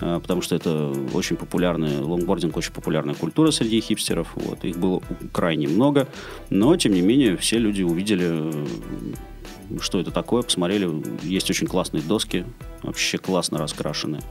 [0.02, 4.30] э, потому что это очень популярная, лонгбординг очень популярная культура среди хипстеров.
[4.36, 4.64] Вот.
[4.64, 5.02] Их было
[5.32, 6.08] крайне много,
[6.50, 8.52] но тем не менее все люди увидели
[9.82, 10.90] что это такое, посмотрели,
[11.24, 12.46] есть очень классные доски,
[12.82, 14.22] вообще классно раскрашенные,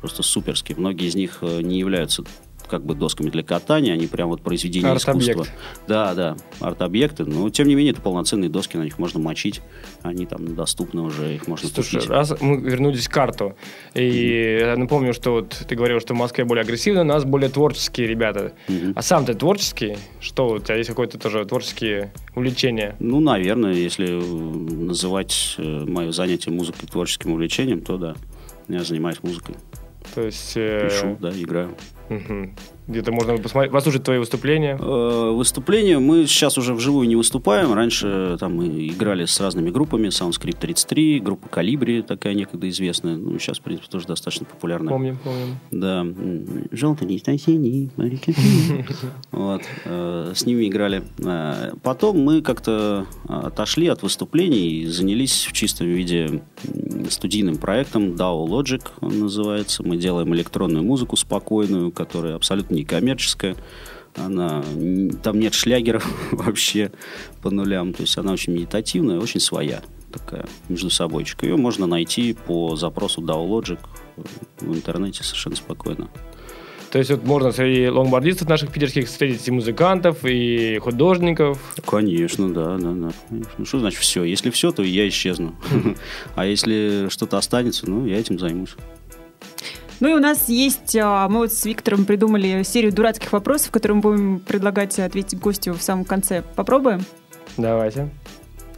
[0.00, 0.76] просто суперские.
[0.78, 2.24] Многие из них э, не являются
[2.72, 5.30] как бы досками для катания, они прям вот произведения Арт-объект.
[5.30, 5.54] искусства.
[5.86, 9.60] Да, да, арт-объекты, но тем не менее это полноценные доски, на них можно мочить,
[10.00, 12.08] они там доступны уже, их можно Слушай, купить.
[12.08, 13.56] раз мы вернулись к карту,
[13.92, 17.50] и я напомню, что вот ты говорил, что в Москве более агрессивно, у нас более
[17.50, 18.54] творческие ребята.
[18.68, 18.94] Мгм.
[18.96, 19.98] А сам ты творческий?
[20.18, 22.96] Что у тебя есть какое-то тоже творческие увлечения?
[23.00, 28.14] Ну, наверное, если э, называть э, мое занятие музыкой творческим увлечением, то да,
[28.68, 29.56] я занимаюсь музыкой,
[30.14, 30.52] То есть...
[30.56, 31.74] э, пишу, да, играю.
[32.88, 34.76] Где-то можно посмотреть, послушать твои выступления.
[34.78, 37.72] Э, Выступления мы сейчас уже вживую не выступаем.
[37.72, 40.08] Раньше там мы играли с разными группами.
[40.08, 43.16] Soundscript 33, группа Калибри, такая некогда известная.
[43.16, 44.92] Ну, сейчас, в принципе, тоже достаточно популярная.
[44.92, 45.58] Помним, помним.
[45.70, 46.04] Да.
[46.72, 47.90] Желтый лист осенний.
[49.30, 49.62] Вот.
[49.84, 51.02] э, С ними играли.
[51.24, 56.42] Э, Потом мы как-то э, отошли от выступлений и занялись в чистом виде
[57.08, 59.82] студийным проектом DAO Logic он называется.
[59.86, 63.56] Мы делаем электронную музыку спокойную, которая абсолютно не коммерческая.
[64.16, 64.62] Она,
[65.22, 66.92] там нет шлягеров вообще
[67.40, 67.92] по нулям.
[67.94, 71.42] То есть она очень медитативная, очень своя такая между собойчик.
[71.42, 73.78] Ее можно найти по запросу DAO Logic
[74.60, 76.08] в интернете совершенно спокойно.
[76.92, 81.58] То есть вот можно среди лонгбордистов наших питерских встретить и музыкантов, и художников.
[81.86, 83.12] Конечно, да, да, да.
[83.30, 84.24] Ну, Что значит все?
[84.24, 85.56] Если все, то я исчезну.
[86.34, 88.76] А если что-то останется, ну, я этим займусь.
[90.02, 93.94] Ну и у нас есть, а, мы вот с Виктором придумали серию дурацких вопросов, которые
[93.94, 96.42] мы будем предлагать ответить гостю в самом конце.
[96.56, 97.04] Попробуем?
[97.56, 98.10] Давайте.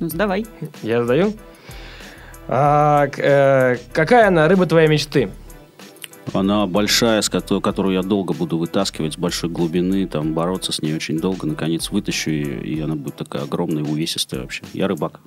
[0.00, 0.44] Ну, давай.
[0.82, 1.32] Я задаю.
[2.46, 5.30] А, э, какая она рыба твоей мечты?
[6.34, 10.82] Она большая, с кото- которую я долго буду вытаскивать с большой глубины, там, бороться с
[10.82, 11.46] ней очень долго.
[11.46, 14.62] Наконец вытащу ее, и она будет такая огромная, увесистая вообще.
[14.74, 15.20] Я рыбак.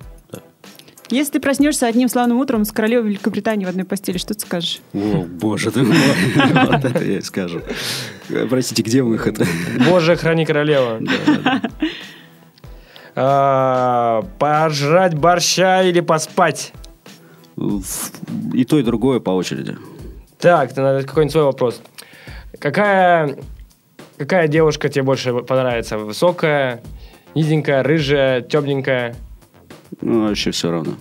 [1.10, 4.80] Если ты проснешься одним славным утром с королевой Великобритании в одной постели, что ты скажешь?
[4.92, 5.96] О, боже ты мой.
[6.66, 7.62] Вот это я и скажу.
[8.50, 9.40] Простите, где выход?
[9.88, 11.00] Боже, храни королева.
[13.14, 16.72] А, Пожрать борща или поспать?
[18.52, 19.76] И то, и другое по очереди.
[20.38, 21.80] Так, ты надо какой-нибудь свой вопрос.
[22.60, 23.36] Какая,
[24.18, 25.98] какая девушка тебе больше понравится?
[25.98, 26.80] Высокая,
[27.34, 29.16] низенькая, рыжая, темненькая?
[30.00, 30.94] Ну, вообще все равно.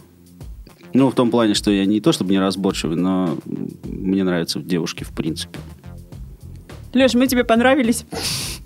[0.94, 3.38] Ну, в том плане, что я не то чтобы не разборчивый, но
[3.84, 5.60] мне нравятся девушки в принципе.
[6.94, 8.06] Леш, мы тебе понравились.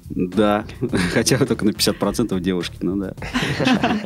[0.09, 0.65] Да,
[1.13, 3.13] хотя только на 50% девушки, ну да.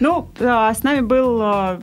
[0.00, 1.80] Ну, а, с нами был а,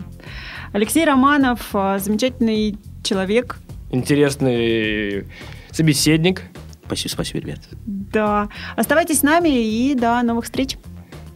[0.73, 3.57] Алексей Романов, а, замечательный человек.
[3.91, 5.25] Интересный
[5.71, 6.43] собеседник.
[6.85, 7.59] Спасибо, спасибо, ребят.
[7.85, 8.49] Да.
[8.75, 10.77] Оставайтесь с нами и до новых встреч.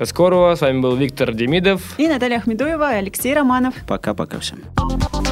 [0.02, 0.56] До скорого.
[0.56, 1.94] С вами был Виктор Демидов.
[2.00, 3.76] И Наталья Ахмедуева, и Алексей Романов.
[3.88, 4.58] Пока-пока всем.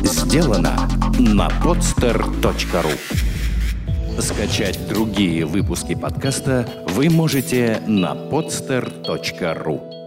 [0.04, 0.76] Сделано
[1.18, 2.92] на podster.ru
[4.22, 9.99] Скачать другие выпуски подкаста вы можете на podster.ru